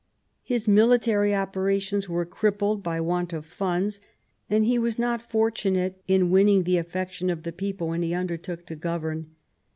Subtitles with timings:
[0.41, 4.01] His military operations were crippled by want of funds,
[4.49, 8.11] and he was not fortunate in win ning the affection of the people whom he
[8.15, 9.35] undertook to govern.